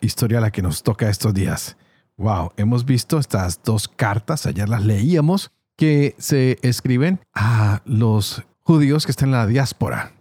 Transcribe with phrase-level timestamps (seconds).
[0.00, 1.76] historia la que nos toca estos días.
[2.16, 9.04] Wow, hemos visto estas dos cartas, ayer las leíamos, que se escriben a los judíos
[9.04, 10.12] que están en la diáspora.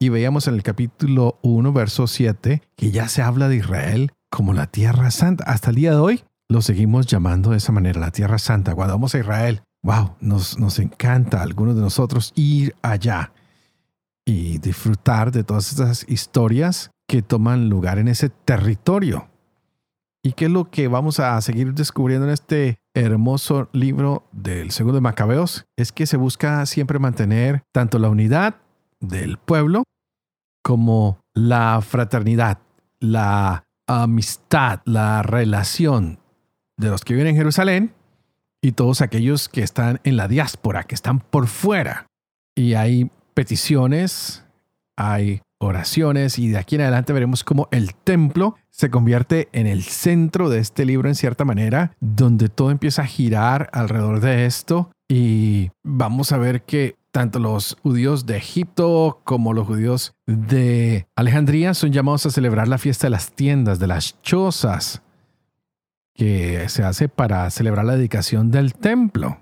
[0.00, 4.52] Y veíamos en el capítulo 1, verso 7, que ya se habla de Israel como
[4.52, 5.44] la tierra santa.
[5.44, 8.74] Hasta el día de hoy lo seguimos llamando de esa manera, la tierra santa.
[8.74, 13.32] Cuando vamos a Israel, wow, nos, nos encanta a algunos de nosotros ir allá
[14.24, 19.28] y disfrutar de todas estas historias que toman lugar en ese territorio.
[20.22, 24.98] ¿Y qué es lo que vamos a seguir descubriendo en este hermoso libro del segundo
[24.98, 25.64] de Macabeos?
[25.76, 28.58] Es que se busca siempre mantener tanto la unidad
[29.00, 29.82] del pueblo
[30.62, 32.58] como la fraternidad,
[33.00, 36.20] la amistad, la relación
[36.76, 37.92] de los que viven en Jerusalén
[38.62, 42.06] y todos aquellos que están en la diáspora, que están por fuera.
[42.54, 44.44] Y hay peticiones,
[44.96, 49.82] hay oraciones y de aquí en adelante veremos cómo el templo se convierte en el
[49.82, 54.90] centro de este libro en cierta manera, donde todo empieza a girar alrededor de esto
[55.08, 61.74] y vamos a ver que tanto los judíos de Egipto como los judíos de Alejandría
[61.74, 65.02] son llamados a celebrar la fiesta de las tiendas, de las chozas,
[66.14, 69.38] que se hace para celebrar la dedicación del templo.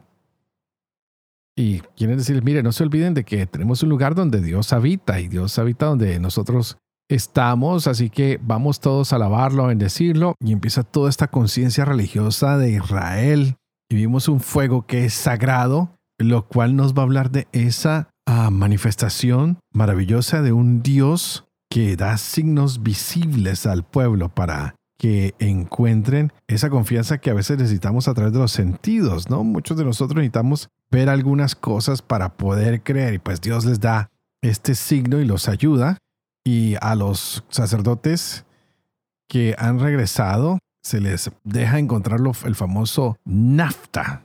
[1.59, 5.19] Y quieren decir, mire, no se olviden de que tenemos un lugar donde Dios habita
[5.19, 6.79] y Dios habita donde nosotros
[7.11, 12.59] estamos, así que vamos todos a alabarlo, a bendecirlo y empieza toda esta conciencia religiosa
[12.59, 13.57] de Israel.
[13.91, 18.09] Y vimos un fuego que es sagrado, lo cual nos va a hablar de esa
[18.25, 26.33] ah, manifestación maravillosa de un Dios que da signos visibles al pueblo para que encuentren
[26.49, 29.45] esa confianza que a veces necesitamos a través de los sentidos, ¿no?
[29.45, 34.11] Muchos de nosotros necesitamos ver algunas cosas para poder creer y pues Dios les da
[34.43, 35.99] este signo y los ayuda
[36.45, 38.45] y a los sacerdotes
[39.29, 44.25] que han regresado se les deja encontrar el famoso nafta.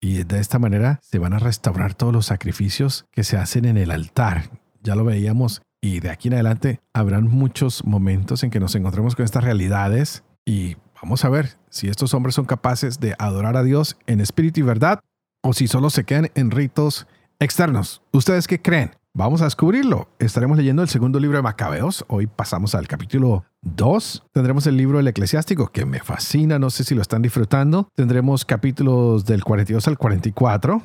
[0.00, 3.76] Y de esta manera se van a restaurar todos los sacrificios que se hacen en
[3.76, 4.50] el altar.
[4.82, 9.16] Ya lo veíamos y de aquí en adelante habrán muchos momentos en que nos encontremos
[9.16, 13.62] con estas realidades y vamos a ver si estos hombres son capaces de adorar a
[13.62, 15.00] Dios en espíritu y verdad
[15.42, 17.06] o si solo se quedan en ritos
[17.38, 18.02] externos.
[18.12, 18.90] ¿Ustedes qué creen?
[19.12, 20.08] Vamos a descubrirlo.
[20.20, 22.04] Estaremos leyendo el segundo libro de Macabeos.
[22.08, 24.24] Hoy pasamos al capítulo 2.
[24.32, 27.88] Tendremos el libro del eclesiástico, que me fascina, no sé si lo están disfrutando.
[27.96, 30.82] Tendremos capítulos del 42 al 44.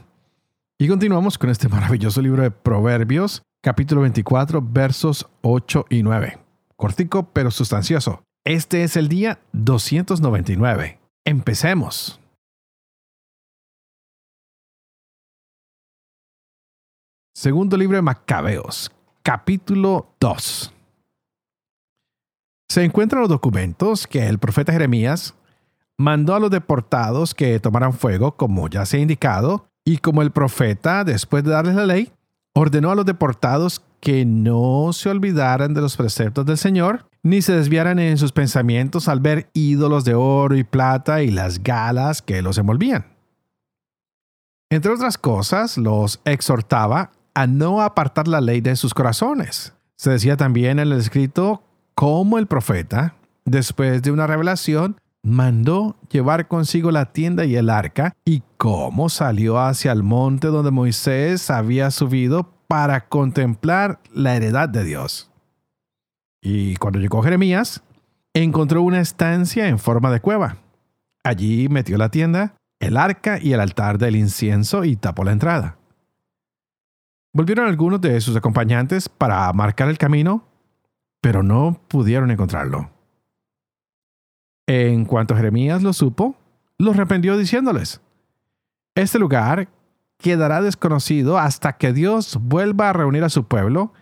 [0.80, 6.38] Y continuamos con este maravilloso libro de Proverbios, capítulo 24, versos 8 y 9.
[6.76, 8.22] Cortico pero sustancioso.
[8.46, 11.00] Este es el día 299.
[11.26, 12.20] Empecemos.
[17.36, 18.92] Segundo libro de Macabeos,
[19.24, 20.72] capítulo 2.
[22.70, 25.34] Se encuentran los documentos que el profeta Jeremías
[25.98, 30.32] mandó a los deportados que tomaran fuego, como ya se ha indicado, y como el
[30.32, 32.12] profeta, después de darles la ley,
[32.56, 37.54] ordenó a los deportados que no se olvidaran de los preceptos del Señor, ni se
[37.54, 42.42] desviaran en sus pensamientos al ver ídolos de oro y plata y las galas que
[42.42, 43.06] los envolvían.
[44.70, 49.74] Entre otras cosas, los exhortaba a no apartar la ley de sus corazones.
[49.98, 56.48] Se decía también en el escrito cómo el profeta, después de una revelación, mandó llevar
[56.48, 61.90] consigo la tienda y el arca, y cómo salió hacia el monte donde Moisés había
[61.90, 65.32] subido para contemplar la heredad de Dios.
[66.42, 67.84] Y cuando llegó Jeremías,
[68.36, 70.58] encontró una estancia en forma de cueva.
[71.24, 75.80] Allí metió la tienda, el arca y el altar del incienso y tapó la entrada.
[77.34, 80.48] Volvieron algunos de sus acompañantes para marcar el camino,
[81.20, 82.95] pero no pudieron encontrarlo.
[84.68, 86.36] En cuanto Jeremías lo supo,
[86.78, 88.02] los reprendió diciéndoles,
[88.96, 89.70] Este lugar
[90.18, 93.94] quedará desconocido hasta que Dios vuelva a reunir a su pueblo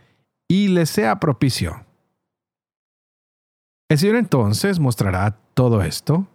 [0.48, 1.86] y le sea propicio.
[3.90, 6.28] El Señor entonces mostrará todo esto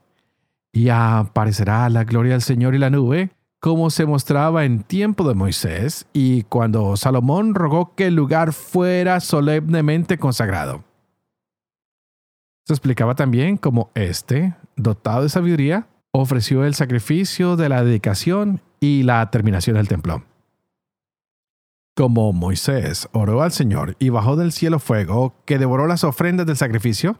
[0.72, 3.30] y aparecerá la gloria del Señor y la nube,
[3.60, 9.20] como se mostraba en tiempo de Moisés y cuando Salomón rogó que el lugar fuera
[9.20, 10.84] solemnemente consagrado.
[12.68, 19.04] Se explicaba también cómo éste, dotado de sabiduría, ofreció el sacrificio de la dedicación y
[19.04, 20.22] la terminación del templo.
[21.96, 26.58] Como Moisés oró al Señor y bajó del cielo fuego que devoró las ofrendas del
[26.58, 27.18] sacrificio,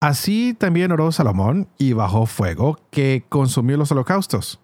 [0.00, 4.58] así también oró Salomón y bajó fuego que consumió los holocaustos.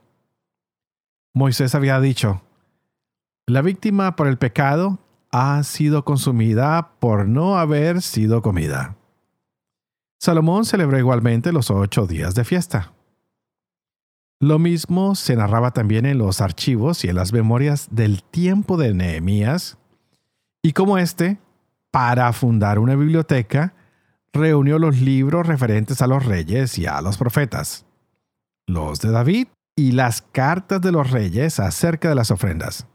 [1.34, 2.40] Moisés había dicho,
[3.46, 5.00] la víctima por el pecado
[5.32, 8.95] ha sido consumida por no haber sido comida.
[10.18, 12.92] Salomón celebró igualmente los ocho días de fiesta.
[14.40, 18.92] Lo mismo se narraba también en los archivos y en las memorias del tiempo de
[18.92, 19.78] Nehemías,
[20.62, 21.38] y como éste,
[21.90, 23.74] para fundar una biblioteca,
[24.32, 27.86] reunió los libros referentes a los reyes y a los profetas,
[28.66, 32.86] los de David y las cartas de los reyes acerca de las ofrendas.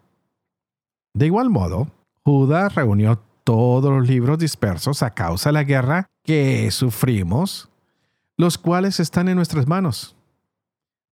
[1.13, 1.87] De igual modo,
[2.23, 7.69] Judá reunió todos los libros dispersos a causa de la guerra que sufrimos,
[8.37, 10.15] los cuales están en nuestras manos.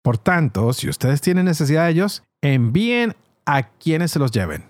[0.02, 3.16] Por tanto, si ustedes tienen necesidad de ellos, envíen
[3.46, 4.66] a quienes se los lleven.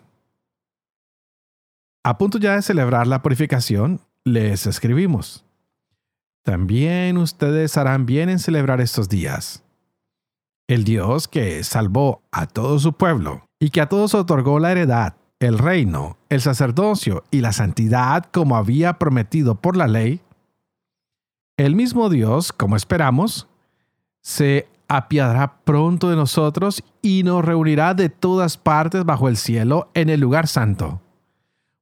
[2.04, 5.46] A punto ya de celebrar la purificación, les escribimos.
[6.44, 9.64] También ustedes harán bien en celebrar estos días.
[10.68, 15.18] El Dios que salvó a todo su pueblo y que a todos otorgó la heredad
[15.40, 20.22] el reino, el sacerdocio y la santidad como había prometido por la ley,
[21.58, 23.48] el mismo Dios, como esperamos,
[24.22, 30.10] se apiadará pronto de nosotros y nos reunirá de todas partes bajo el cielo en
[30.10, 31.02] el lugar santo,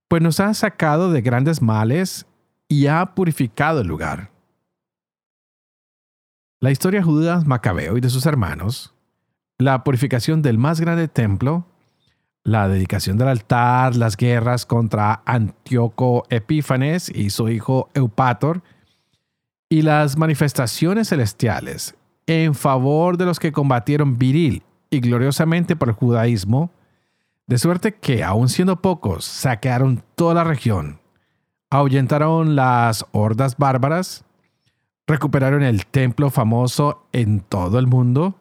[0.08, 2.26] pues nos ha sacado de grandes males
[2.68, 4.32] y ha purificado el lugar.
[6.62, 8.94] La historia judía Macabeo y de sus hermanos,
[9.58, 11.68] la purificación del más grande templo,
[12.46, 18.62] la dedicación del altar, las guerras contra Antíoco Epífanes y su hijo Eupator,
[19.68, 21.96] y las manifestaciones celestiales
[22.28, 24.62] en favor de los que combatieron viril
[24.92, 26.70] y gloriosamente por el judaísmo,
[27.48, 31.00] de suerte que, aun siendo pocos, saquearon toda la región,
[31.72, 34.24] ahuyentaron las hordas bárbaras,
[35.08, 38.36] recuperaron el templo famoso en todo el mundo,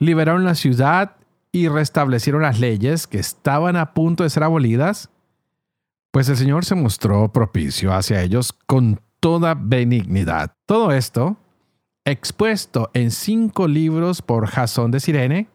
[0.00, 1.16] liberaron la ciudad
[1.52, 5.10] y restablecieron las leyes que estaban a punto de ser abolidas,
[6.12, 10.52] pues el Señor se mostró propicio hacia ellos con toda benignidad.
[10.66, 11.36] Todo esto,
[12.04, 15.48] expuesto en cinco libros por Jasón de Sirene,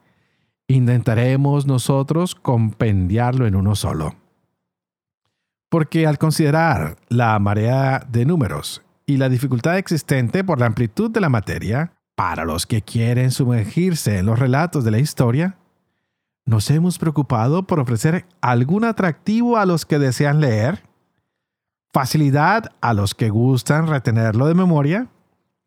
[0.67, 4.15] intentaremos nosotros compendiarlo en uno solo.
[5.69, 11.21] Porque al considerar la marea de números y la dificultad existente por la amplitud de
[11.21, 15.57] la materia, para los que quieren sumergirse en los relatos de la historia,
[16.47, 20.83] ¿Nos hemos preocupado por ofrecer algún atractivo a los que desean leer?
[21.91, 25.07] ¿Facilidad a los que gustan retenerlo de memoria?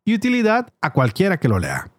[0.04, 1.90] Y utilidad a cualquiera que lo lea.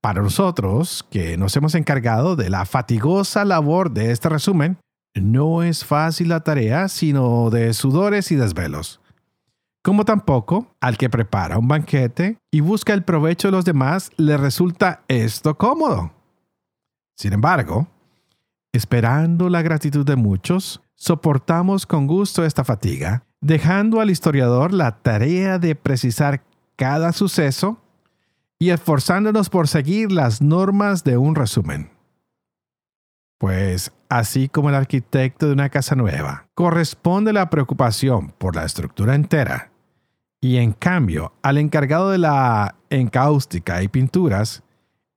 [0.00, 4.78] Para nosotros, que nos hemos encargado de la fatigosa labor de este resumen,
[5.14, 9.00] no es fácil la tarea, sino de sudores y desvelos.
[9.82, 14.38] Como tampoco al que prepara un banquete y busca el provecho de los demás le
[14.38, 16.12] resulta esto cómodo.
[17.14, 17.88] Sin embargo,
[18.76, 25.58] Esperando la gratitud de muchos, soportamos con gusto esta fatiga, dejando al historiador la tarea
[25.58, 26.44] de precisar
[26.76, 27.80] cada suceso
[28.58, 31.88] y esforzándonos por seguir las normas de un resumen.
[33.38, 39.14] Pues, así como el arquitecto de una casa nueva corresponde la preocupación por la estructura
[39.14, 39.70] entera,
[40.38, 44.62] y en cambio al encargado de la encáustica y pinturas,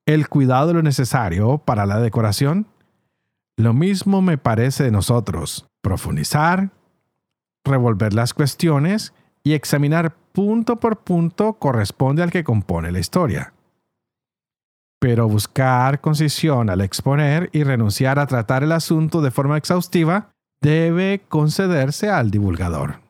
[0.06, 2.66] el cuidado de lo necesario para la decoración,
[3.60, 6.70] lo mismo me parece de nosotros, profundizar,
[7.66, 9.14] revolver las cuestiones
[9.44, 13.54] y examinar punto por punto corresponde al que compone la historia.
[15.02, 20.30] Pero buscar concisión al exponer y renunciar a tratar el asunto de forma exhaustiva
[20.62, 23.02] debe concederse al divulgador.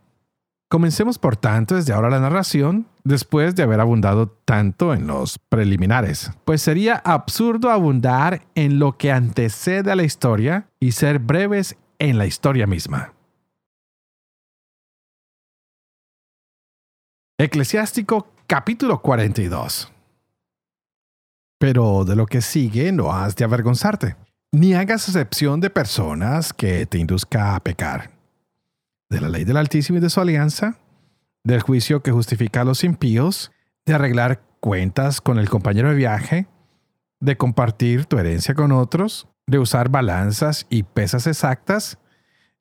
[0.72, 6.30] Comencemos por tanto desde ahora la narración, después de haber abundado tanto en los preliminares,
[6.46, 12.20] pues sería absurdo abundar en lo que antecede a la historia y ser breves en
[12.20, 13.16] la historia misma.
[17.40, 19.92] Eclesiástico capítulo 42
[21.58, 24.18] Pero de lo que sigue no has de avergonzarte,
[24.52, 28.19] ni hagas excepción de personas que te induzca a pecar
[29.10, 30.78] de la ley del Altísimo y de su alianza,
[31.44, 33.52] del juicio que justifica a los impíos,
[33.86, 36.48] de arreglar cuentas con el compañero de viaje,
[37.20, 41.98] de compartir tu herencia con otros, de usar balanzas y pesas exactas,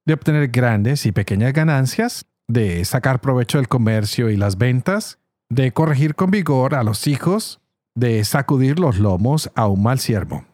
[0.06, 5.18] de obtener grandes y pequeñas ganancias, de sacar provecho del comercio y las ventas,
[5.50, 7.60] de corregir con vigor a los hijos,
[7.94, 10.46] de sacudir los lomos a un mal siervo.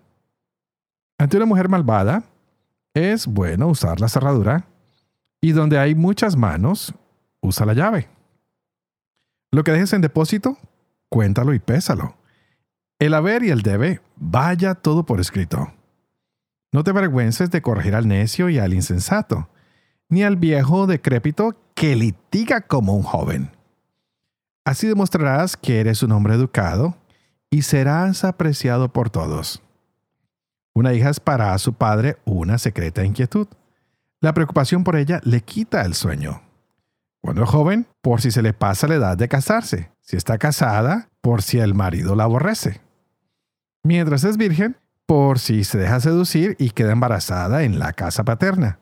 [1.18, 2.24] Ante una mujer malvada,
[2.94, 4.66] es bueno usar la cerradura
[5.44, 6.94] y donde hay muchas manos,
[7.42, 8.08] usa la llave.
[9.52, 10.56] Lo que dejes en depósito,
[11.10, 12.16] cuéntalo y pésalo.
[12.98, 15.70] El haber y el debe, vaya todo por escrito.
[16.72, 19.50] No te avergüences de corregir al necio y al insensato,
[20.08, 23.50] ni al viejo decrépito que litiga como un joven.
[24.64, 26.96] Así demostrarás que eres un hombre educado
[27.50, 29.62] y serás apreciado por todos.
[30.72, 33.46] Una hija es para su padre una secreta inquietud.
[34.24, 36.40] La preocupación por ella le quita el sueño.
[37.20, 39.90] Cuando es joven, por si se le pasa la edad de casarse.
[40.00, 42.80] Si está casada, por si el marido la aborrece.
[43.82, 48.78] Mientras es virgen, por si se deja seducir y queda embarazada en la casa paterna.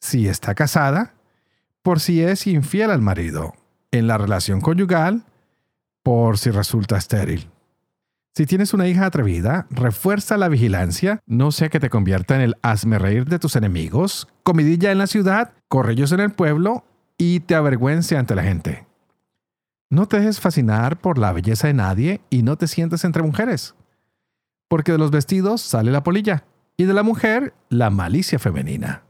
[0.00, 1.12] Si está casada,
[1.82, 3.52] por si es infiel al marido.
[3.90, 5.26] En la relación conyugal,
[6.02, 7.51] por si resulta estéril.
[8.34, 12.56] Si tienes una hija atrevida, refuerza la vigilancia, no sea que te convierta en el
[12.62, 16.86] hazme reír de tus enemigos, comidilla en la ciudad, correllos en el pueblo
[17.18, 18.86] y te avergüence ante la gente.
[19.90, 23.74] No te dejes fascinar por la belleza de nadie y no te sientes entre mujeres,
[24.66, 26.44] porque de los vestidos sale la polilla
[26.78, 29.02] y de la mujer la malicia femenina.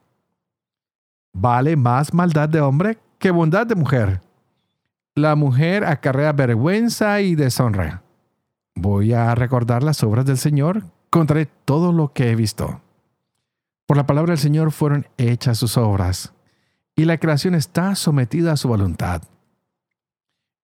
[1.32, 4.20] Vale más maldad de hombre que bondad de mujer.
[5.14, 8.02] La mujer acarrea vergüenza y deshonra
[8.74, 12.80] Voy a recordar las obras del Señor, contaré todo lo que he visto.
[13.86, 16.32] Por la palabra del Señor fueron hechas sus obras,
[16.96, 19.22] y la creación está sometida a su voluntad.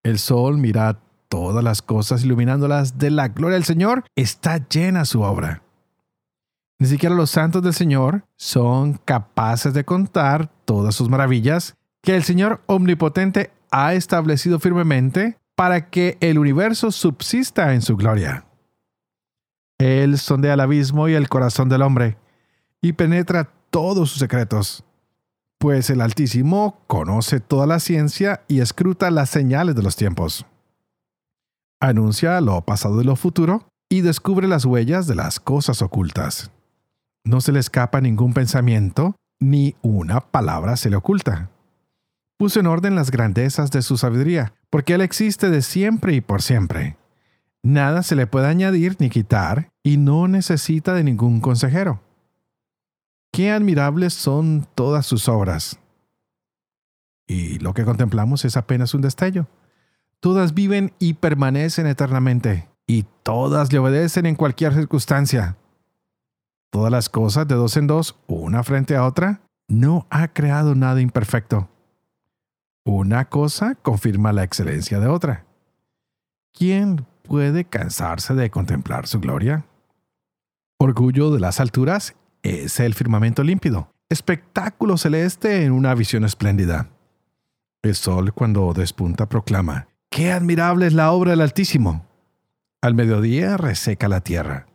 [0.03, 5.21] El sol mira todas las cosas iluminándolas de la gloria del Señor, está llena su
[5.21, 5.63] obra.
[6.79, 12.23] Ni siquiera los santos del Señor son capaces de contar todas sus maravillas que el
[12.23, 18.45] Señor omnipotente ha establecido firmemente para que el universo subsista en su gloria.
[19.79, 22.15] Él sondea el abismo y el corazón del hombre,
[22.79, 24.83] y penetra todos sus secretos,
[25.57, 30.45] pues el Altísimo conoce toda la ciencia y escruta las señales de los tiempos.
[31.79, 36.51] Anuncia lo pasado y lo futuro, y descubre las huellas de las cosas ocultas.
[37.23, 41.49] No se le escapa ningún pensamiento, ni una palabra se le oculta
[42.38, 46.41] puso en orden las grandezas de su sabiduría, porque Él existe de siempre y por
[46.41, 46.98] siempre.
[47.63, 52.01] Nada se le puede añadir ni quitar, y no necesita de ningún consejero.
[53.32, 55.79] Qué admirables son todas sus obras.
[57.27, 59.48] Y lo que contemplamos es apenas un destello.
[60.20, 65.58] Todas viven y permanecen eternamente, y todas le obedecen en cualquier circunstancia.
[66.70, 71.01] Todas las cosas de dos en dos, una frente a otra, no ha creado nada
[71.01, 71.70] imperfecto.
[72.88, 75.46] Una cosa confirma la excelencia de otra.
[76.53, 79.65] ¿Quién puede cansarse de contemplar su gloria?
[80.79, 86.88] Orgullo de las alturas es el firmamento límpido, espectáculo celeste en una visión espléndida.
[87.82, 92.06] El sol cuando despunta proclama, ¡Qué admirable es la obra del Altísimo!
[92.82, 94.65] Al mediodía reseca la tierra.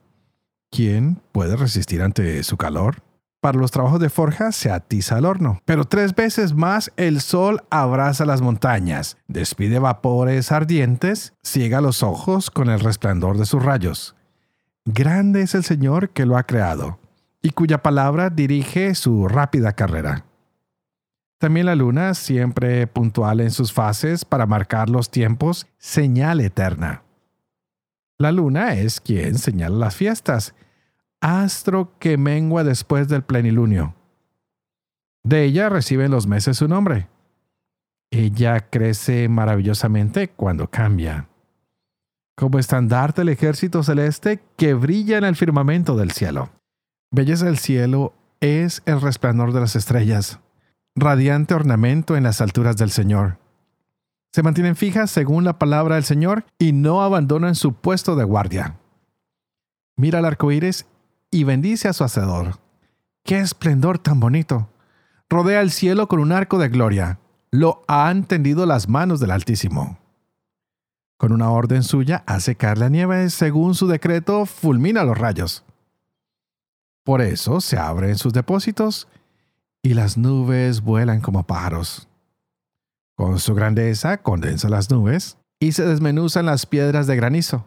[0.70, 2.96] ¿Quién puede resistir ante su calor?
[3.42, 7.64] Para los trabajos de forja se atiza el horno, pero tres veces más el sol
[7.70, 14.14] abraza las montañas, despide vapores ardientes, ciega los ojos con el resplandor de sus rayos.
[14.84, 17.00] Grande es el Señor que lo ha creado,
[17.42, 20.24] y cuya palabra dirige su rápida carrera.
[21.38, 27.02] También la luna, siempre puntual en sus fases para marcar los tiempos, señal eterna.
[28.18, 30.54] La luna es quien señala las fiestas,
[31.22, 33.94] astro que mengua después del plenilunio.
[35.24, 37.08] De ella reciben los meses su nombre.
[38.10, 41.28] Ella crece maravillosamente cuando cambia,
[42.36, 46.50] como estandarte del ejército celeste que brilla en el firmamento del cielo.
[47.10, 50.40] Belleza del cielo es el resplandor de las estrellas,
[50.96, 53.38] radiante ornamento en las alturas del Señor.
[54.32, 58.78] Se mantienen fijas según la palabra del Señor y no abandonan su puesto de guardia.
[59.96, 60.86] Mira el arco iris
[61.32, 62.60] y bendice a su hacedor.
[63.24, 64.68] ¡Qué esplendor tan bonito!
[65.28, 67.18] Rodea el cielo con un arco de gloria.
[67.50, 69.98] Lo han tendido las manos del Altísimo.
[71.16, 75.64] Con una orden suya hace caer la nieve, según su decreto fulmina los rayos.
[77.04, 79.08] Por eso se abren sus depósitos
[79.82, 82.08] y las nubes vuelan como pájaros.
[83.16, 87.66] Con su grandeza condensa las nubes y se desmenuzan las piedras de granizo.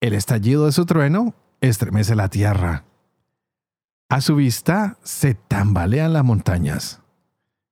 [0.00, 2.84] El estallido de su trueno estremece la tierra.
[4.10, 7.00] A su vista se tambalean las montañas.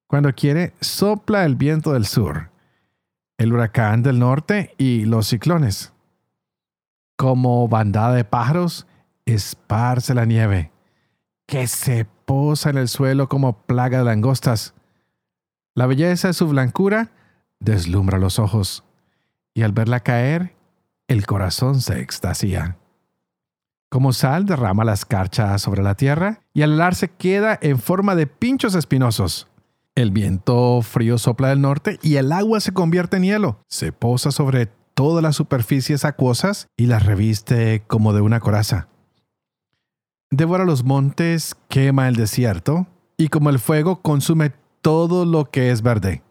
[0.07, 2.49] Cuando quiere, sopla el viento del sur.
[3.37, 5.95] el huracán del norte y los ciclones.
[7.17, 8.87] Como bandada de pájaros,
[9.25, 10.73] esparce la nieve,
[11.47, 14.75] que se posa en el suelo como plaga de langostas.
[15.75, 17.13] La belleza de su blancura
[17.61, 18.85] deslumbra los ojos,
[19.55, 20.55] y al verla caer,
[21.09, 22.80] el corazón se extasía.
[23.91, 28.29] Como sal derrama la escarcha sobre la tierra y al helarse queda en forma de
[28.29, 29.49] pinchos espinosos.
[29.97, 33.65] El viento frío sopla del norte y el agua se convierte en hielo.
[33.67, 38.87] Se posa sobre todas las superficies acuosas y las reviste como de una coraza.
[40.31, 45.83] Devora los montes, quema el desierto y como el fuego consume todo lo que es
[45.83, 46.23] verde.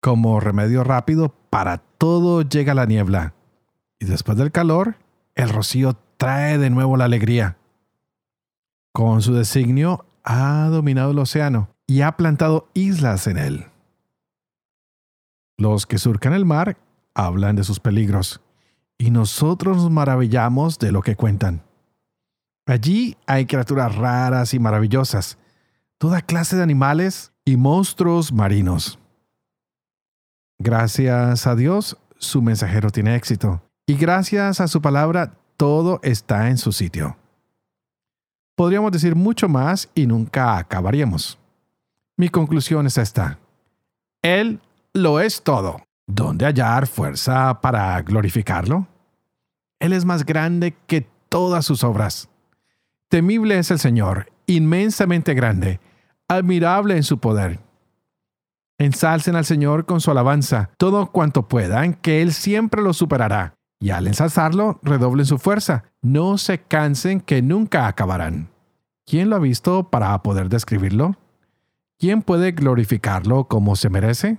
[0.00, 3.34] Como remedio rápido para todo llega la niebla
[3.98, 4.98] y después del calor,
[5.34, 7.56] el rocío trae de nuevo la alegría.
[8.92, 13.66] Con su designio ha dominado el océano y ha plantado islas en él.
[15.58, 16.76] Los que surcan el mar
[17.12, 18.40] hablan de sus peligros,
[18.98, 21.64] y nosotros nos maravillamos de lo que cuentan.
[22.66, 25.38] Allí hay criaturas raras y maravillosas,
[25.98, 29.00] toda clase de animales y monstruos marinos.
[30.60, 36.58] Gracias a Dios, su mensajero tiene éxito, y gracias a su palabra todo está en
[36.58, 37.16] su sitio.
[38.54, 41.38] Podríamos decir mucho más y nunca acabaríamos.
[42.16, 43.38] Mi conclusión es esta.
[44.22, 44.60] Él
[44.92, 45.82] lo es todo.
[46.06, 48.86] ¿Dónde hallar fuerza para glorificarlo?
[49.80, 52.28] Él es más grande que todas sus obras.
[53.08, 55.80] Temible es el Señor, inmensamente grande,
[56.28, 57.60] admirable en su poder.
[58.78, 63.90] Ensalcen al Señor con su alabanza, todo cuanto puedan, que Él siempre lo superará y
[63.90, 65.82] al ensalzarlo redoblen su fuerza.
[66.02, 68.48] No se cansen que nunca acabarán.
[69.04, 71.16] ¿Quién lo ha visto para poder describirlo?
[71.98, 74.38] ¿Quién puede glorificarlo como se merece?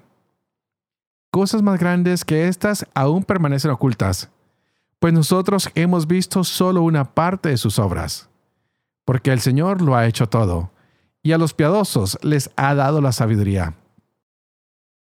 [1.29, 4.29] Cosas más grandes que estas aún permanecen ocultas,
[5.00, 8.29] pues nosotros hemos visto solo una parte de sus obras.
[9.03, 10.72] Porque el Señor lo ha hecho todo,
[11.22, 13.75] y a los piadosos les ha dado la sabiduría.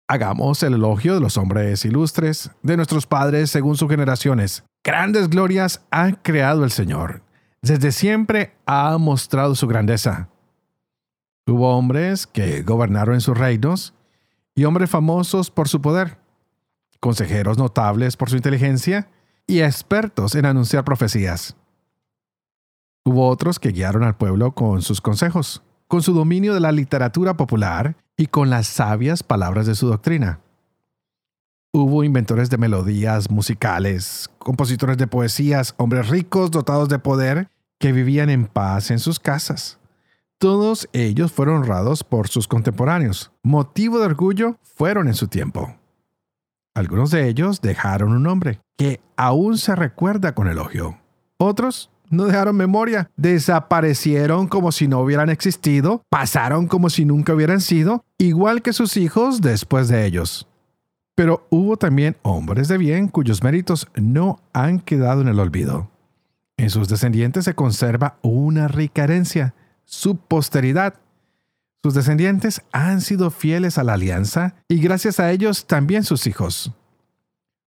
[0.06, 4.64] Hagamos el elogio de los hombres ilustres, de nuestros padres según sus generaciones.
[4.84, 7.22] Grandes glorias ha creado el Señor.
[7.62, 10.28] Desde siempre ha mostrado su grandeza.
[11.46, 13.94] Hubo hombres que gobernaron en sus reinos
[14.54, 16.18] y hombres famosos por su poder,
[17.00, 19.08] consejeros notables por su inteligencia
[19.46, 21.56] y expertos en anunciar profecías.
[23.06, 25.62] Hubo otros que guiaron al pueblo con sus consejos,
[25.94, 30.40] con su dominio de la literatura popular y con las sabias palabras de su doctrina.
[31.72, 38.28] Hubo inventores de melodías musicales, compositores de poesías, hombres ricos dotados de poder que vivían
[38.28, 39.78] en paz en sus casas.
[40.38, 43.30] Todos ellos fueron honrados por sus contemporáneos.
[43.44, 45.76] Motivo de orgullo fueron en su tiempo.
[46.74, 50.98] Algunos de ellos dejaron un nombre que aún se recuerda con elogio.
[51.38, 57.60] Otros no dejaron memoria, desaparecieron como si no hubieran existido, pasaron como si nunca hubieran
[57.60, 60.48] sido, igual que sus hijos después de ellos.
[61.14, 65.90] Pero hubo también hombres de bien cuyos méritos no han quedado en el olvido.
[66.56, 70.94] En sus descendientes se conserva una rica herencia, su posteridad.
[71.82, 76.72] Sus descendientes han sido fieles a la alianza y gracias a ellos también sus hijos.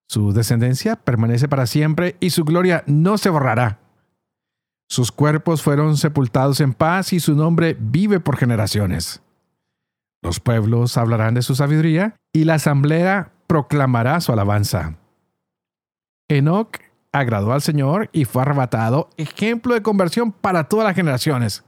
[0.08, 3.80] Su descendencia permanece para siempre y su gloria no se borrará.
[4.90, 9.22] Sus cuerpos fueron sepultados en paz y su nombre vive por generaciones.
[10.22, 14.98] Los pueblos hablarán de su sabiduría y la asamblea proclamará su alabanza.
[16.30, 16.80] Enoch
[17.12, 21.64] agradó al Señor y fue arrebatado, ejemplo de conversión para todas las generaciones.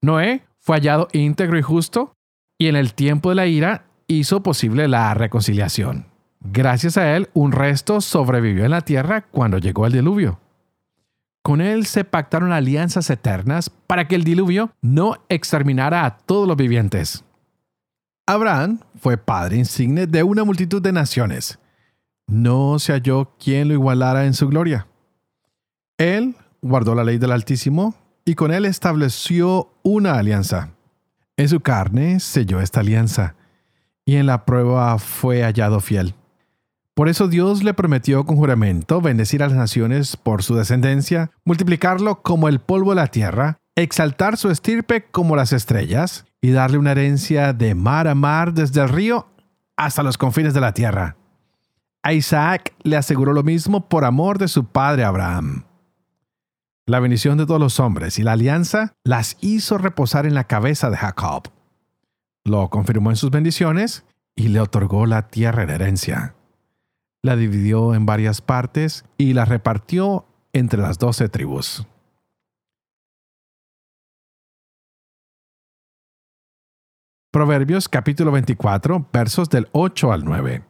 [0.00, 2.12] Noé fue hallado íntegro y justo,
[2.58, 6.06] y en el tiempo de la ira hizo posible la reconciliación.
[6.40, 10.40] Gracias a él, un resto sobrevivió en la tierra cuando llegó el diluvio.
[11.48, 16.58] Con él se pactaron alianzas eternas para que el diluvio no exterminara a todos los
[16.58, 17.24] vivientes.
[18.26, 21.58] Abraham fue padre insigne de una multitud de naciones.
[22.26, 24.88] No se halló quien lo igualara en su gloria.
[25.96, 27.94] Él guardó la ley del Altísimo
[28.26, 30.74] y con él estableció una alianza.
[31.38, 33.36] En su carne selló esta alianza
[34.04, 36.14] y en la prueba fue hallado fiel.
[36.98, 42.22] Por eso Dios le prometió con juramento bendecir a las naciones por su descendencia, multiplicarlo
[42.22, 46.90] como el polvo de la tierra, exaltar su estirpe como las estrellas, y darle una
[46.90, 49.28] herencia de mar a mar desde el río
[49.76, 51.16] hasta los confines de la tierra.
[52.02, 55.66] A Isaac le aseguró lo mismo por amor de su padre Abraham.
[56.84, 60.90] La bendición de todos los hombres y la alianza las hizo reposar en la cabeza
[60.90, 61.44] de Jacob.
[62.44, 66.34] Lo confirmó en sus bendiciones y le otorgó la tierra en herencia.
[67.22, 71.86] La dividió en varias partes y la repartió entre las doce tribus.
[77.30, 80.64] Proverbios capítulo 24, versos del 8 al 9.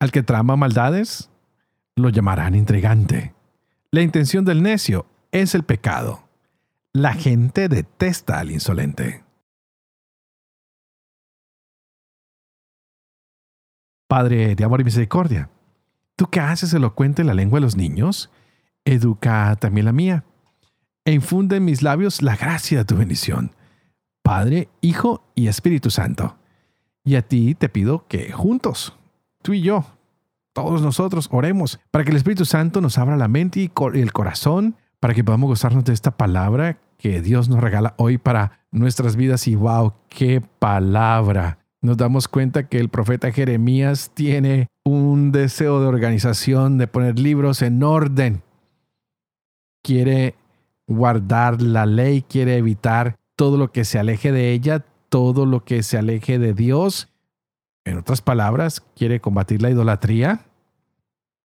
[0.00, 1.30] Al que trama maldades,
[1.94, 3.34] lo llamarán intrigante.
[3.90, 6.28] La intención del necio es el pecado.
[6.92, 9.25] La gente detesta al insolente.
[14.08, 15.50] Padre de amor y misericordia,
[16.14, 18.30] tú que haces elocuente la lengua de los niños,
[18.84, 20.24] educa también la mía,
[21.04, 23.54] e infunde en mis labios la gracia de tu bendición.
[24.22, 26.36] Padre, Hijo y Espíritu Santo.
[27.04, 28.96] Y a ti te pido que juntos,
[29.42, 29.84] tú y yo,
[30.52, 34.76] todos nosotros oremos para que el Espíritu Santo nos abra la mente y el corazón
[34.98, 39.46] para que podamos gozarnos de esta palabra que Dios nos regala hoy para nuestras vidas.
[39.46, 41.58] Y wow, qué palabra.
[41.82, 47.62] Nos damos cuenta que el profeta Jeremías tiene un deseo de organización, de poner libros
[47.62, 48.42] en orden.
[49.82, 50.34] Quiere
[50.86, 55.82] guardar la ley, quiere evitar todo lo que se aleje de ella, todo lo que
[55.82, 57.08] se aleje de Dios
[57.86, 60.44] en otras palabras, quiere combatir la idolatría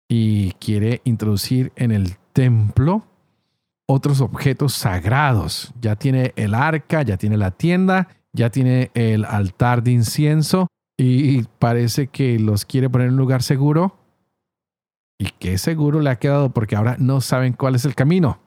[0.08, 3.04] y quiere introducir en el templo
[3.86, 5.74] otros objetos sagrados.
[5.80, 11.42] Ya tiene el arca, ya tiene la tienda, ya tiene el altar de incienso y
[11.58, 13.96] parece que los quiere poner en un lugar seguro.
[15.18, 18.40] Y qué seguro le ha quedado porque ahora no saben cuál es el camino.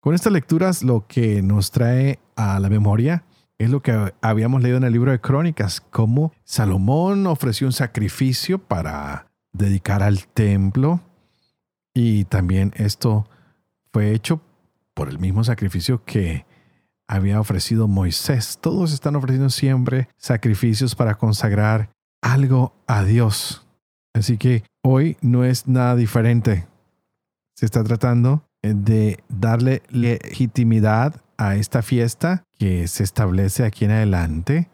[0.00, 3.24] Con estas lecturas lo que nos trae a la memoria
[3.58, 8.58] es lo que habíamos leído en el libro de Crónicas, cómo Salomón ofreció un sacrificio
[8.58, 11.00] para dedicar al templo
[11.94, 13.26] y también esto
[13.92, 14.42] fue hecho
[14.92, 16.44] por el mismo sacrificio que
[17.08, 18.58] había ofrecido Moisés.
[18.60, 21.90] Todos están ofreciendo siempre sacrificios para consagrar
[22.22, 23.66] algo a Dios.
[24.14, 26.66] Así que hoy no es nada diferente.
[27.54, 34.70] Se está tratando de darle legitimidad a esta fiesta que se establece aquí en adelante,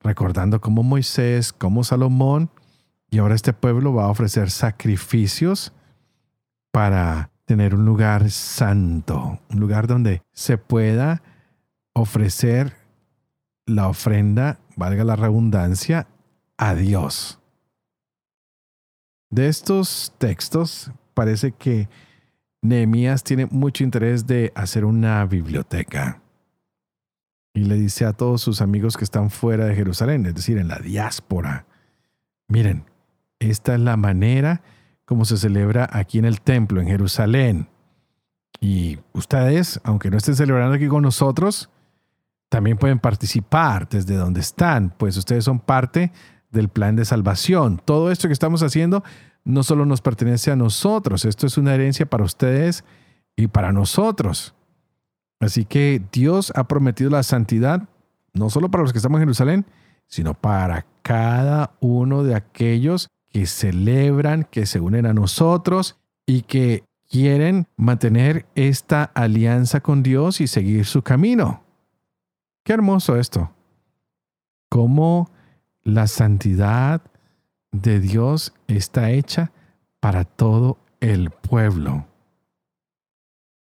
[0.00, 2.50] recordando cómo Moisés, como Salomón,
[3.10, 5.72] y ahora este pueblo va a ofrecer sacrificios
[6.72, 11.22] para tener un lugar santo, un lugar donde se pueda
[12.00, 12.76] ofrecer
[13.66, 16.06] la ofrenda, valga la redundancia,
[16.56, 17.38] a Dios.
[19.30, 21.88] De estos textos parece que
[22.62, 26.20] Nehemías tiene mucho interés de hacer una biblioteca.
[27.54, 30.68] Y le dice a todos sus amigos que están fuera de Jerusalén, es decir, en
[30.68, 31.66] la diáspora,
[32.48, 32.84] miren,
[33.38, 34.62] esta es la manera
[35.04, 37.68] como se celebra aquí en el templo, en Jerusalén.
[38.60, 41.70] Y ustedes, aunque no estén celebrando aquí con nosotros,
[42.50, 46.12] también pueden participar desde donde están, pues ustedes son parte
[46.50, 47.80] del plan de salvación.
[47.82, 49.02] Todo esto que estamos haciendo
[49.44, 52.84] no solo nos pertenece a nosotros, esto es una herencia para ustedes
[53.36, 54.54] y para nosotros.
[55.38, 57.88] Así que Dios ha prometido la santidad
[58.34, 59.66] no solo para los que estamos en Jerusalén,
[60.06, 66.84] sino para cada uno de aquellos que celebran, que se unen a nosotros y que
[67.08, 71.62] quieren mantener esta alianza con Dios y seguir su camino.
[72.70, 73.50] Qué hermoso esto.
[74.68, 75.28] Cómo
[75.82, 77.02] la santidad
[77.72, 79.50] de Dios está hecha
[79.98, 82.06] para todo el pueblo.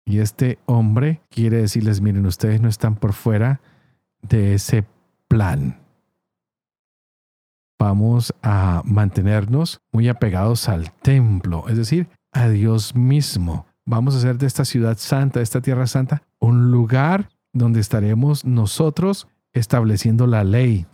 [0.07, 3.61] Y este hombre quiere decirles, miren, ustedes no están por fuera
[4.23, 4.87] de ese
[5.29, 5.79] plan.
[7.79, 13.67] Vamos a mantenernos muy apegados al templo, es decir, a Dios mismo.
[13.85, 18.45] Vamos a hacer de esta ciudad santa, de esta tierra santa, un lugar donde estaremos
[18.45, 20.87] nosotros estableciendo la ley,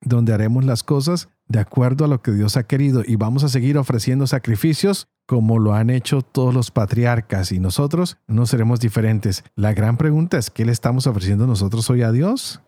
[0.00, 3.48] donde haremos las cosas de acuerdo a lo que Dios ha querido y vamos a
[3.48, 9.44] seguir ofreciendo sacrificios como lo han hecho todos los patriarcas y nosotros no seremos diferentes.
[9.54, 12.60] La gran pregunta es, ¿qué le estamos ofreciendo nosotros hoy a Dios?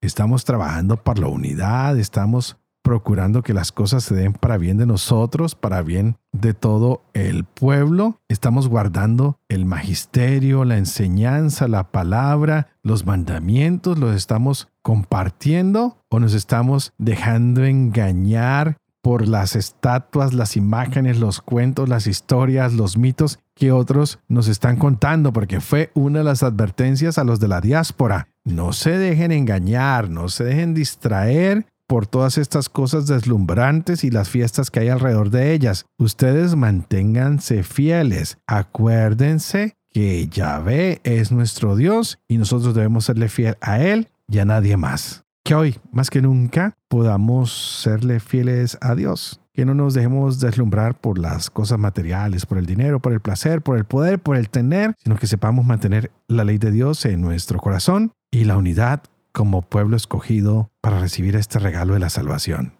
[0.00, 4.86] Estamos trabajando por la unidad, estamos procurando que las cosas se den para bien de
[4.86, 8.20] nosotros, para bien de todo el pueblo.
[8.28, 16.34] Estamos guardando el magisterio, la enseñanza, la palabra, los mandamientos, los estamos compartiendo o nos
[16.34, 23.72] estamos dejando engañar por las estatuas, las imágenes, los cuentos, las historias, los mitos que
[23.72, 28.28] otros nos están contando, porque fue una de las advertencias a los de la diáspora.
[28.44, 34.30] No se dejen engañar, no se dejen distraer por todas estas cosas deslumbrantes y las
[34.30, 35.86] fiestas que hay alrededor de ellas.
[35.98, 38.38] Ustedes manténganse fieles.
[38.46, 44.44] Acuérdense que Yahvé es nuestro Dios y nosotros debemos serle fiel a Él y a
[44.44, 45.24] nadie más.
[45.42, 49.40] Que hoy, más que nunca, podamos serle fieles a Dios.
[49.52, 53.62] Que no nos dejemos deslumbrar por las cosas materiales, por el dinero, por el placer,
[53.62, 57.20] por el poder, por el tener, sino que sepamos mantener la ley de Dios en
[57.20, 62.72] nuestro corazón y la unidad como pueblo escogido para recibir este regalo de la salvación.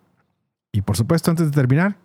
[0.73, 1.97] Y por supuesto, antes de terminar,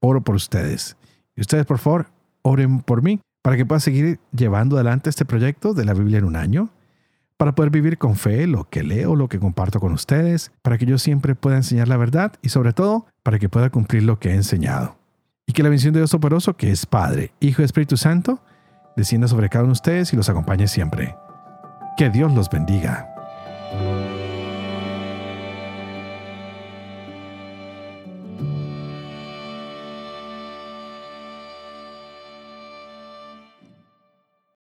[0.00, 0.96] oro por ustedes.
[1.36, 2.06] Y ustedes, por favor,
[2.42, 6.24] oren por mí para que pueda seguir llevando adelante este proyecto de la Biblia en
[6.24, 6.70] un año,
[7.36, 10.86] para poder vivir con fe lo que leo, lo que comparto con ustedes, para que
[10.86, 14.30] yo siempre pueda enseñar la verdad y sobre todo para que pueda cumplir lo que
[14.30, 14.96] he enseñado.
[15.44, 18.40] Y que la bendición de Dios Toporoso, que es Padre, Hijo y Espíritu Santo,
[18.96, 21.16] descienda sobre cada uno de ustedes y los acompañe siempre.
[21.96, 23.11] Que Dios los bendiga.